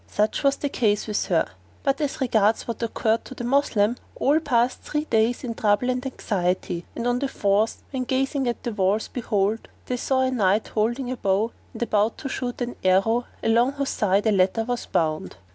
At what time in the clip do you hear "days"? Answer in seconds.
5.05-5.43